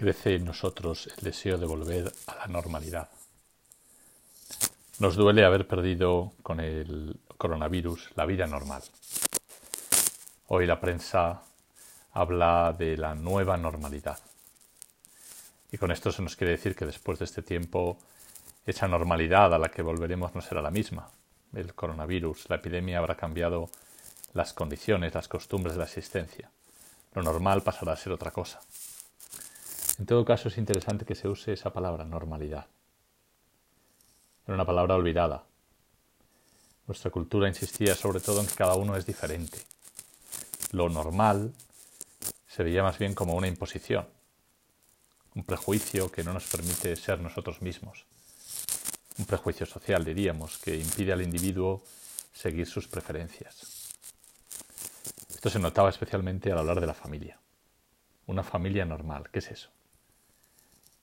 crece 0.00 0.36
en 0.36 0.46
nosotros 0.46 1.08
el 1.14 1.22
deseo 1.22 1.58
de 1.58 1.66
volver 1.66 2.10
a 2.26 2.34
la 2.36 2.46
normalidad. 2.46 3.10
Nos 4.98 5.14
duele 5.14 5.44
haber 5.44 5.68
perdido 5.68 6.32
con 6.42 6.58
el 6.58 7.20
coronavirus 7.36 8.08
la 8.16 8.24
vida 8.24 8.46
normal. 8.46 8.82
Hoy 10.46 10.66
la 10.66 10.80
prensa 10.80 11.42
habla 12.12 12.74
de 12.78 12.96
la 12.96 13.14
nueva 13.14 13.58
normalidad. 13.58 14.18
Y 15.70 15.76
con 15.76 15.90
esto 15.90 16.10
se 16.10 16.22
nos 16.22 16.34
quiere 16.34 16.52
decir 16.52 16.74
que 16.74 16.86
después 16.86 17.18
de 17.18 17.26
este 17.26 17.42
tiempo, 17.42 17.98
esa 18.64 18.88
normalidad 18.88 19.52
a 19.52 19.58
la 19.58 19.70
que 19.70 19.82
volveremos 19.82 20.34
no 20.34 20.40
será 20.40 20.62
la 20.62 20.70
misma. 20.70 21.10
El 21.52 21.74
coronavirus, 21.74 22.48
la 22.48 22.56
epidemia 22.56 23.00
habrá 23.00 23.16
cambiado 23.16 23.68
las 24.32 24.54
condiciones, 24.54 25.14
las 25.14 25.28
costumbres 25.28 25.74
de 25.74 25.80
la 25.80 25.84
existencia. 25.84 26.50
Lo 27.12 27.22
normal 27.22 27.62
pasará 27.62 27.92
a 27.92 27.96
ser 27.96 28.14
otra 28.14 28.30
cosa. 28.30 28.60
En 30.00 30.06
todo 30.06 30.24
caso, 30.24 30.48
es 30.48 30.56
interesante 30.56 31.04
que 31.04 31.14
se 31.14 31.28
use 31.28 31.52
esa 31.52 31.74
palabra, 31.74 32.06
normalidad. 32.06 32.66
Era 34.46 34.54
una 34.54 34.64
palabra 34.64 34.94
olvidada. 34.94 35.44
Nuestra 36.86 37.10
cultura 37.10 37.48
insistía 37.48 37.94
sobre 37.94 38.20
todo 38.20 38.40
en 38.40 38.46
que 38.46 38.54
cada 38.54 38.76
uno 38.76 38.96
es 38.96 39.04
diferente. 39.04 39.58
Lo 40.72 40.88
normal 40.88 41.52
se 42.48 42.62
veía 42.62 42.82
más 42.82 42.98
bien 42.98 43.14
como 43.14 43.34
una 43.34 43.46
imposición, 43.46 44.08
un 45.34 45.44
prejuicio 45.44 46.10
que 46.10 46.24
no 46.24 46.32
nos 46.32 46.46
permite 46.46 46.96
ser 46.96 47.20
nosotros 47.20 47.60
mismos, 47.60 48.06
un 49.18 49.26
prejuicio 49.26 49.66
social, 49.66 50.02
diríamos, 50.02 50.56
que 50.56 50.78
impide 50.78 51.12
al 51.12 51.20
individuo 51.20 51.84
seguir 52.32 52.66
sus 52.66 52.88
preferencias. 52.88 53.92
Esto 55.28 55.50
se 55.50 55.58
notaba 55.58 55.90
especialmente 55.90 56.50
al 56.50 56.58
hablar 56.58 56.80
de 56.80 56.86
la 56.86 56.94
familia. 56.94 57.38
Una 58.26 58.42
familia 58.42 58.86
normal, 58.86 59.28
¿qué 59.30 59.40
es 59.40 59.50
eso? 59.50 59.70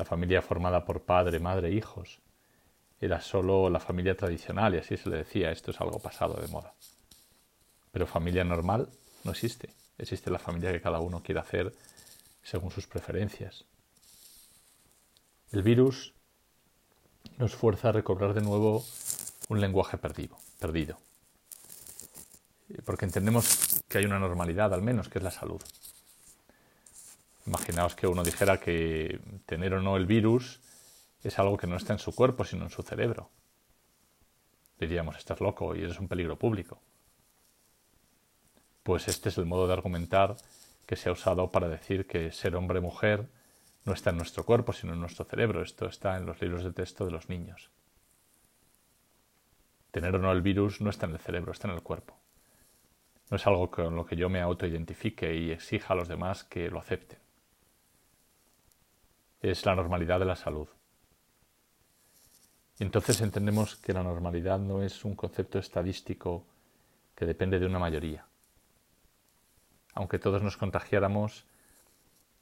La 0.00 0.06
familia 0.06 0.40
formada 0.40 0.82
por 0.86 1.02
padre, 1.02 1.38
madre 1.40 1.72
hijos 1.72 2.20
era 3.02 3.20
solo 3.20 3.68
la 3.68 3.80
familia 3.80 4.16
tradicional 4.16 4.74
y 4.74 4.78
así 4.78 4.96
se 4.96 5.10
le 5.10 5.18
decía, 5.18 5.50
esto 5.50 5.72
es 5.72 5.80
algo 5.82 5.98
pasado 5.98 6.40
de 6.40 6.48
moda. 6.48 6.72
Pero 7.92 8.06
familia 8.06 8.42
normal 8.42 8.88
no 9.24 9.32
existe. 9.32 9.68
Existe 9.98 10.30
la 10.30 10.38
familia 10.38 10.72
que 10.72 10.80
cada 10.80 11.00
uno 11.00 11.22
quiere 11.22 11.40
hacer 11.40 11.74
según 12.42 12.70
sus 12.70 12.86
preferencias. 12.86 13.66
El 15.52 15.62
virus 15.62 16.14
nos 17.36 17.54
fuerza 17.54 17.90
a 17.90 17.92
recobrar 17.92 18.32
de 18.32 18.40
nuevo 18.40 18.82
un 19.50 19.60
lenguaje 19.60 19.98
perdido, 19.98 20.38
perdido. 20.58 20.96
Porque 22.86 23.04
entendemos 23.04 23.82
que 23.86 23.98
hay 23.98 24.06
una 24.06 24.18
normalidad, 24.18 24.72
al 24.72 24.80
menos, 24.80 25.10
que 25.10 25.18
es 25.18 25.24
la 25.24 25.30
salud. 25.30 25.60
Imaginaos 27.46 27.94
que 27.94 28.06
uno 28.06 28.22
dijera 28.22 28.60
que 28.60 29.20
tener 29.46 29.74
o 29.74 29.80
no 29.80 29.96
el 29.96 30.06
virus 30.06 30.60
es 31.22 31.38
algo 31.38 31.56
que 31.56 31.66
no 31.66 31.76
está 31.76 31.92
en 31.92 31.98
su 31.98 32.14
cuerpo, 32.14 32.44
sino 32.44 32.64
en 32.64 32.70
su 32.70 32.82
cerebro. 32.82 33.30
Diríamos, 34.78 35.16
estás 35.16 35.40
loco 35.40 35.74
y 35.74 35.82
eres 35.82 35.98
un 35.98 36.08
peligro 36.08 36.38
público. 36.38 36.80
Pues 38.82 39.08
este 39.08 39.28
es 39.28 39.38
el 39.38 39.46
modo 39.46 39.66
de 39.66 39.74
argumentar 39.74 40.36
que 40.86 40.96
se 40.96 41.08
ha 41.08 41.12
usado 41.12 41.50
para 41.52 41.68
decir 41.68 42.06
que 42.06 42.32
ser 42.32 42.56
hombre 42.56 42.78
o 42.78 42.82
mujer 42.82 43.28
no 43.84 43.92
está 43.92 44.10
en 44.10 44.16
nuestro 44.16 44.44
cuerpo, 44.44 44.72
sino 44.72 44.92
en 44.92 45.00
nuestro 45.00 45.24
cerebro. 45.24 45.62
Esto 45.62 45.86
está 45.86 46.16
en 46.16 46.26
los 46.26 46.40
libros 46.40 46.64
de 46.64 46.72
texto 46.72 47.04
de 47.04 47.10
los 47.10 47.28
niños. 47.28 47.70
Tener 49.90 50.14
o 50.14 50.18
no 50.18 50.32
el 50.32 50.42
virus 50.42 50.80
no 50.80 50.90
está 50.90 51.06
en 51.06 51.12
el 51.12 51.18
cerebro, 51.18 51.52
está 51.52 51.68
en 51.68 51.74
el 51.74 51.82
cuerpo. 51.82 52.18
No 53.30 53.36
es 53.36 53.46
algo 53.46 53.70
con 53.70 53.94
lo 53.94 54.04
que 54.04 54.16
yo 54.16 54.28
me 54.28 54.40
autoidentifique 54.40 55.34
y 55.34 55.50
exija 55.50 55.94
a 55.94 55.96
los 55.96 56.08
demás 56.08 56.44
que 56.44 56.70
lo 56.70 56.78
acepten 56.78 57.29
es 59.40 59.64
la 59.64 59.74
normalidad 59.74 60.18
de 60.18 60.26
la 60.26 60.36
salud. 60.36 60.68
Entonces 62.78 63.20
entendemos 63.20 63.76
que 63.76 63.92
la 63.92 64.02
normalidad 64.02 64.58
no 64.58 64.82
es 64.82 65.04
un 65.04 65.14
concepto 65.14 65.58
estadístico 65.58 66.44
que 67.14 67.26
depende 67.26 67.58
de 67.58 67.66
una 67.66 67.78
mayoría. 67.78 68.24
Aunque 69.94 70.18
todos 70.18 70.42
nos 70.42 70.56
contagiáramos 70.56 71.44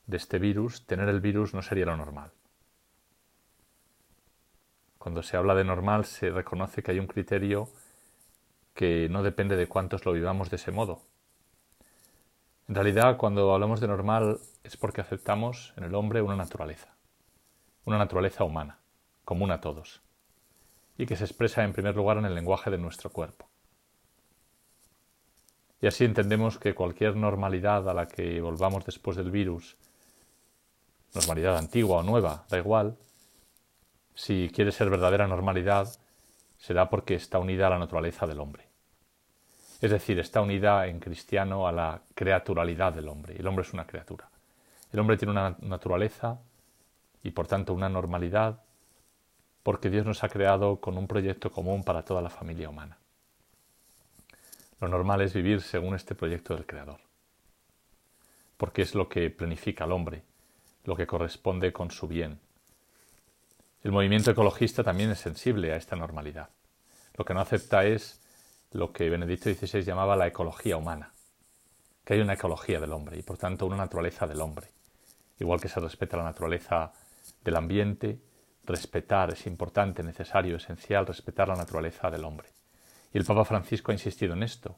de 0.07 0.17
este 0.17 0.39
virus, 0.39 0.87
tener 0.87 1.09
el 1.09 1.21
virus 1.21 1.55
no 1.55 1.63
sería 1.63 1.87
lo 1.87 1.97
normal. 1.97 2.31
Cuando 4.99 5.23
se 5.23 5.37
habla 5.37 5.55
de 5.55 5.65
normal 5.65 6.05
se 6.05 6.31
reconoce 6.31 6.83
que 6.83 6.93
hay 6.93 6.99
un 6.99 7.07
criterio 7.07 7.69
que 8.75 9.09
no 9.09 9.23
depende 9.23 9.57
de 9.57 9.67
cuántos 9.67 10.05
lo 10.07 10.13
vivamos 10.13 10.51
de 10.51 10.57
ese 10.57 10.71
modo. 10.71 11.03
En 12.69 12.75
realidad, 12.75 13.17
cuando 13.17 13.55
hablamos 13.55 13.81
de 13.81 13.89
normal 13.89 14.41
es 14.63 14.77
porque 14.77 15.01
aceptamos 15.01 15.73
en 15.79 15.85
el 15.85 15.95
hombre 15.95 16.21
una 16.21 16.37
naturaleza, 16.37 16.95
una 17.87 17.97
naturaleza 17.97 18.45
humana, 18.45 18.79
común 19.25 19.51
a 19.51 19.63
todos, 19.63 20.03
y 20.99 21.07
que 21.07 21.17
se 21.17 21.25
expresa 21.25 21.65
en 21.65 21.73
primer 21.73 21.97
lugar 21.97 22.19
en 22.19 22.27
el 22.27 22.35
lenguaje 22.35 22.71
de 22.71 22.77
nuestro 22.77 23.09
cuerpo. 23.09 23.49
Y 25.81 25.87
así 25.87 26.05
entendemos 26.05 26.59
que 26.59 26.75
cualquier 26.75 27.17
normalidad 27.17 27.89
a 27.89 27.95
la 27.95 28.07
que 28.07 28.39
volvamos 28.43 28.85
después 28.85 29.17
del 29.17 29.31
virus, 29.31 29.79
normalidad 31.15 31.57
antigua 31.57 31.99
o 31.99 32.03
nueva, 32.03 32.45
da 32.51 32.59
igual, 32.59 32.99
si 34.15 34.51
quiere 34.55 34.73
ser 34.73 34.91
verdadera 34.91 35.27
normalidad, 35.27 35.89
será 36.59 36.91
porque 36.91 37.15
está 37.15 37.39
unida 37.39 37.69
a 37.69 37.71
la 37.71 37.79
naturaleza 37.79 38.27
del 38.27 38.41
hombre. 38.41 38.69
Es 39.81 39.91
decir, 39.91 40.19
está 40.19 40.41
unida 40.41 40.87
en 40.87 40.99
cristiano 40.99 41.69
a 41.69 41.73
la 41.73 42.03
creaturalidad 42.15 42.93
del 42.93 43.09
hombre. 43.09 43.37
El 43.37 43.47
hombre 43.47 43.65
es 43.65 43.73
una 43.73 43.87
criatura. 43.87 44.29
El 44.93 44.99
hombre 44.99 45.17
tiene 45.17 45.33
una 45.33 45.57
naturaleza 45.61 46.41
y 47.23 47.31
por 47.31 47.47
tanto 47.47 47.75
una 47.75 47.89
normalidad 47.89 48.61
porque 49.63 49.91
Dios 49.91 50.07
nos 50.07 50.25
ha 50.25 50.29
creado 50.29 50.81
con 50.81 50.97
un 50.97 51.07
proyecto 51.07 51.53
común 51.53 51.85
para 51.85 52.03
toda 52.03 52.23
la 52.23 52.31
familia 52.31 52.71
humana. 52.71 52.99
Lo 54.81 54.89
normal 54.89 55.21
es 55.21 55.35
vivir 55.35 55.61
según 55.61 55.95
este 55.95 56.15
proyecto 56.15 56.55
del 56.55 56.65
Creador, 56.65 57.01
porque 58.57 58.83
es 58.83 58.95
lo 58.95 59.09
que 59.09 59.29
planifica 59.29 59.85
al 59.85 59.93
hombre, 59.93 60.23
lo 60.85 60.97
que 60.97 61.07
corresponde 61.07 61.73
con 61.73 61.91
su 61.91 62.07
bien. 62.07 62.39
El 63.83 63.93
movimiento 63.93 64.31
ecologista 64.31 64.83
también 64.83 65.11
es 65.11 65.19
sensible 65.19 65.73
a 65.73 65.77
esta 65.77 65.97
normalidad. 65.97 66.49
Lo 67.17 67.25
que 67.25 67.35
no 67.35 67.41
acepta 67.41 67.85
es 67.85 68.21
lo 68.73 68.93
que 68.93 69.09
Benedicto 69.09 69.51
XVI 69.51 69.83
llamaba 69.83 70.17
la 70.17 70.27
ecología 70.27 70.77
humana, 70.77 71.13
que 72.05 72.15
hay 72.15 72.21
una 72.21 72.35
ecología 72.35 72.81
del 72.81 72.93
hombre 72.93 73.19
y 73.19 73.23
por 73.23 73.39
tanto 73.39 73.67
una 73.67 73.77
naturaleza 73.77 74.27
del 74.27 74.41
hombre. 74.41 74.69
Igual 75.39 75.61
que 75.61 75.69
se 75.69 75.81
respeta 75.81 76.17
la 76.17 76.25
naturaleza 76.25 76.93
del 77.45 77.57
ambiente, 77.57 78.19
respetar 78.65 79.33
es 79.33 79.47
importante, 79.47 80.03
necesario, 80.03 80.57
esencial, 80.57 81.07
respetar 81.07 81.49
la 81.49 81.55
naturaleza 81.55 82.11
del 82.11 82.25
hombre. 82.25 82.49
Y 83.13 83.19
el 83.19 83.25
Papa 83.25 83.45
Francisco 83.45 83.91
ha 83.91 83.95
insistido 83.95 84.35
en 84.35 84.43
esto, 84.43 84.77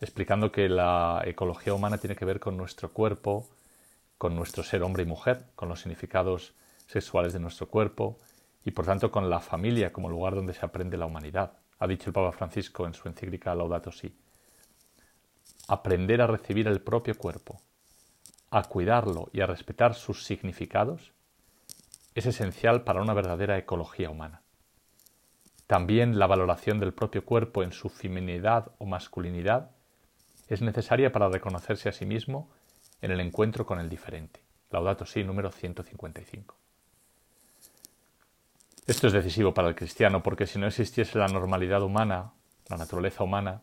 explicando 0.00 0.50
que 0.50 0.68
la 0.68 1.22
ecología 1.24 1.74
humana 1.74 1.98
tiene 1.98 2.16
que 2.16 2.24
ver 2.24 2.40
con 2.40 2.56
nuestro 2.56 2.92
cuerpo, 2.92 3.48
con 4.18 4.34
nuestro 4.34 4.64
ser 4.64 4.82
hombre 4.82 5.04
y 5.04 5.06
mujer, 5.06 5.44
con 5.54 5.68
los 5.68 5.80
significados 5.80 6.54
sexuales 6.86 7.32
de 7.32 7.38
nuestro 7.38 7.68
cuerpo 7.68 8.18
y 8.64 8.72
por 8.72 8.84
tanto 8.84 9.10
con 9.10 9.30
la 9.30 9.40
familia 9.40 9.92
como 9.92 10.10
lugar 10.10 10.34
donde 10.34 10.52
se 10.52 10.66
aprende 10.66 10.96
la 10.96 11.06
humanidad 11.06 11.52
ha 11.80 11.86
dicho 11.86 12.10
el 12.10 12.12
Papa 12.12 12.32
Francisco 12.32 12.86
en 12.86 12.94
su 12.94 13.08
encíclica 13.08 13.54
Laudato 13.54 13.90
Si. 13.90 14.14
Aprender 15.66 16.20
a 16.20 16.26
recibir 16.26 16.68
el 16.68 16.80
propio 16.82 17.16
cuerpo, 17.16 17.60
a 18.50 18.62
cuidarlo 18.64 19.30
y 19.32 19.40
a 19.40 19.46
respetar 19.46 19.94
sus 19.94 20.24
significados 20.24 21.12
es 22.14 22.26
esencial 22.26 22.84
para 22.84 23.00
una 23.00 23.14
verdadera 23.14 23.56
ecología 23.56 24.10
humana. 24.10 24.42
También 25.66 26.18
la 26.18 26.26
valoración 26.26 26.78
del 26.80 26.92
propio 26.92 27.24
cuerpo 27.24 27.62
en 27.62 27.72
su 27.72 27.88
feminidad 27.88 28.72
o 28.78 28.84
masculinidad 28.84 29.70
es 30.48 30.60
necesaria 30.60 31.12
para 31.12 31.28
reconocerse 31.28 31.88
a 31.88 31.92
sí 31.92 32.04
mismo 32.04 32.50
en 33.00 33.12
el 33.12 33.20
encuentro 33.20 33.64
con 33.64 33.80
el 33.80 33.88
diferente. 33.88 34.42
Laudato 34.70 35.06
Si 35.06 35.24
número 35.24 35.50
155. 35.50 36.59
Esto 38.90 39.06
es 39.06 39.12
decisivo 39.12 39.54
para 39.54 39.68
el 39.68 39.76
cristiano 39.76 40.20
porque 40.20 40.48
si 40.48 40.58
no 40.58 40.66
existiese 40.66 41.16
la 41.16 41.28
normalidad 41.28 41.80
humana, 41.80 42.32
la 42.68 42.76
naturaleza 42.76 43.22
humana, 43.22 43.62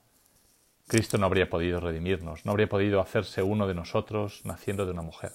Cristo 0.87 1.17
no 1.17 1.25
habría 1.25 1.49
podido 1.49 1.81
redimirnos, 1.81 2.45
no 2.45 2.51
habría 2.51 2.69
podido 2.69 3.01
hacerse 3.01 3.43
uno 3.43 3.67
de 3.67 3.73
nosotros 3.73 4.39
naciendo 4.45 4.85
de 4.85 4.93
una 4.93 5.01
mujer. 5.01 5.33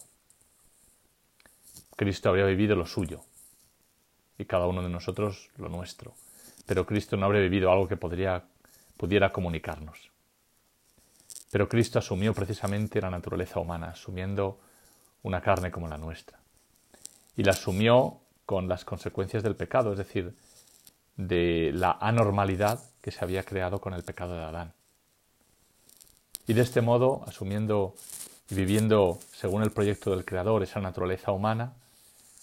Cristo 1.95 2.31
habría 2.31 2.47
vivido 2.47 2.75
lo 2.75 2.87
suyo 2.87 3.21
y 4.39 4.47
cada 4.47 4.67
uno 4.67 4.83
de 4.83 4.89
nosotros 4.89 5.51
lo 5.59 5.69
nuestro, 5.69 6.15
pero 6.65 6.87
Cristo 6.87 7.19
no 7.19 7.27
habría 7.27 7.43
vivido 7.43 7.71
algo 7.71 7.87
que 7.87 7.99
podría, 7.99 8.45
pudiera 8.97 9.31
comunicarnos. 9.31 10.11
Pero 11.51 11.69
Cristo 11.69 11.99
asumió 11.99 12.33
precisamente 12.33 12.99
la 12.99 13.11
naturaleza 13.11 13.61
humana, 13.61 13.89
asumiendo 13.89 14.59
una 15.23 15.43
carne 15.43 15.71
como 15.71 15.87
la 15.87 15.99
nuestra. 15.99 16.39
Y 17.37 17.43
la 17.43 17.51
asumió 17.51 18.22
con 18.47 18.69
las 18.69 18.85
consecuencias 18.85 19.43
del 19.43 19.57
pecado, 19.57 19.93
es 19.93 19.99
decir, 19.99 20.35
de 21.17 21.71
la 21.75 21.97
anormalidad 22.01 22.81
que 23.01 23.11
se 23.11 23.25
había 23.25 23.45
creado 23.45 23.81
con 23.81 23.95
el 23.95 24.03
pecado 24.03 24.35
de 24.35 24.45
Adán. 24.45 24.73
Y 26.47 26.55
de 26.55 26.63
este 26.63 26.81
modo, 26.81 27.23
asumiendo 27.27 27.95
y 28.51 28.55
viviendo 28.55 29.19
según 29.33 29.63
el 29.63 29.71
proyecto 29.71 30.11
del 30.11 30.25
Creador 30.25 30.63
esa 30.63 30.81
naturaleza 30.81 31.33
humana, 31.33 31.75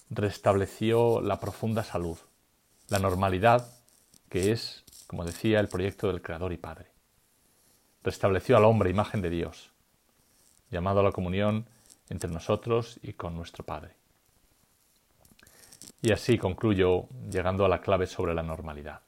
restableció 0.10 1.22
la 1.22 1.40
profunda 1.40 1.84
salud, 1.84 2.18
la 2.88 3.00
normalidad 3.00 3.72
que 4.30 4.52
es, 4.52 4.84
como 5.08 5.26
decía, 5.26 5.60
el 5.60 5.68
proyecto 5.68 6.08
del 6.08 6.22
Creador 6.22 6.54
y 6.54 6.58
Padre. 6.58 6.88
Restableció 8.04 8.58
al 8.58 8.66
hombre 8.66 8.90
imagen 8.90 9.22
de 9.22 9.30
Dios, 9.30 9.72
llamado 10.72 11.02
a 11.02 11.04
la 11.04 11.12
comunión 11.12 11.66
entre 12.10 12.30
nosotros 12.30 13.00
y 13.04 13.14
con 13.14 13.36
nuestro 13.36 13.66
Padre. 13.66 13.99
Y 16.02 16.12
así 16.12 16.38
concluyo 16.38 17.08
llegando 17.30 17.66
a 17.66 17.70
la 17.70 17.82
clave 17.82 18.08
sobre 18.08 18.34
la 18.34 18.44
normalidad. 18.44 19.02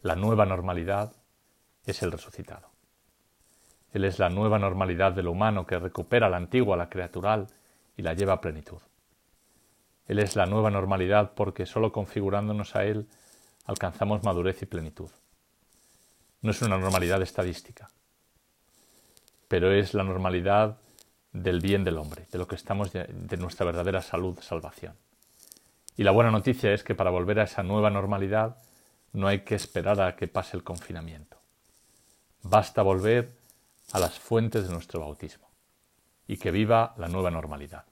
La 0.00 0.16
nueva 0.16 0.46
normalidad 0.46 1.12
es 1.84 2.02
el 2.02 2.10
resucitado. 2.10 2.70
Él 3.92 4.04
es 4.04 4.18
la 4.18 4.30
nueva 4.30 4.58
normalidad 4.58 5.12
de 5.12 5.22
lo 5.22 5.32
humano 5.32 5.66
que 5.66 5.78
recupera 5.78 6.30
la 6.30 6.38
antigua, 6.38 6.76
la 6.76 6.88
creatural, 6.88 7.48
y 7.96 8.02
la 8.02 8.14
lleva 8.14 8.34
a 8.34 8.40
plenitud. 8.40 8.80
Él 10.06 10.18
es 10.18 10.34
la 10.34 10.46
nueva 10.46 10.70
normalidad 10.70 11.32
porque 11.34 11.66
solo 11.66 11.92
configurándonos 11.92 12.74
a 12.74 12.84
Él 12.84 13.06
alcanzamos 13.66 14.24
madurez 14.24 14.62
y 14.62 14.66
plenitud. 14.66 15.10
No 16.40 16.50
es 16.50 16.62
una 16.62 16.78
normalidad 16.78 17.22
estadística, 17.22 17.90
pero 19.46 19.70
es 19.70 19.94
la 19.94 20.02
normalidad 20.02 20.78
del 21.32 21.60
bien 21.60 21.84
del 21.84 21.98
hombre, 21.98 22.26
de 22.32 22.38
lo 22.38 22.48
que 22.48 22.56
estamos 22.56 22.92
de 22.92 23.36
nuestra 23.36 23.66
verdadera 23.66 24.02
salud, 24.02 24.38
salvación. 24.40 24.94
Y 25.96 26.04
la 26.04 26.10
buena 26.10 26.30
noticia 26.30 26.72
es 26.72 26.82
que 26.84 26.94
para 26.94 27.10
volver 27.10 27.40
a 27.40 27.44
esa 27.44 27.62
nueva 27.62 27.90
normalidad 27.90 28.56
no 29.12 29.28
hay 29.28 29.40
que 29.40 29.54
esperar 29.54 30.00
a 30.00 30.16
que 30.16 30.28
pase 30.28 30.56
el 30.56 30.64
confinamiento. 30.64 31.38
Basta 32.42 32.82
volver 32.82 33.32
a 33.92 33.98
las 33.98 34.18
fuentes 34.18 34.66
de 34.66 34.72
nuestro 34.72 35.00
bautismo 35.00 35.50
y 36.26 36.38
que 36.38 36.50
viva 36.50 36.94
la 36.96 37.08
nueva 37.08 37.30
normalidad. 37.30 37.84